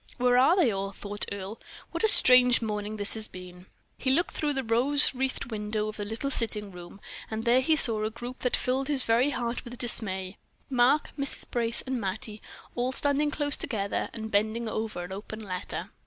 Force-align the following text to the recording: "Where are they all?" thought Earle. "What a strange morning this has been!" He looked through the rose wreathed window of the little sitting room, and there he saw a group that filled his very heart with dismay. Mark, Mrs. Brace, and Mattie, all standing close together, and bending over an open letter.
"Where 0.17 0.35
are 0.35 0.55
they 0.55 0.71
all?" 0.71 0.91
thought 0.91 1.27
Earle. 1.31 1.59
"What 1.91 2.03
a 2.03 2.07
strange 2.07 2.59
morning 2.59 2.97
this 2.97 3.13
has 3.13 3.27
been!" 3.27 3.67
He 3.99 4.09
looked 4.09 4.31
through 4.33 4.53
the 4.53 4.63
rose 4.63 5.13
wreathed 5.13 5.51
window 5.51 5.87
of 5.89 5.97
the 5.97 6.05
little 6.05 6.31
sitting 6.31 6.71
room, 6.71 6.99
and 7.29 7.43
there 7.43 7.61
he 7.61 7.75
saw 7.75 8.03
a 8.03 8.09
group 8.09 8.39
that 8.39 8.55
filled 8.55 8.87
his 8.87 9.03
very 9.03 9.29
heart 9.29 9.63
with 9.63 9.77
dismay. 9.77 10.37
Mark, 10.71 11.11
Mrs. 11.19 11.51
Brace, 11.51 11.83
and 11.83 12.01
Mattie, 12.01 12.41
all 12.73 12.91
standing 12.91 13.29
close 13.29 13.55
together, 13.55 14.09
and 14.11 14.31
bending 14.31 14.67
over 14.67 15.03
an 15.03 15.13
open 15.13 15.39
letter. 15.41 15.91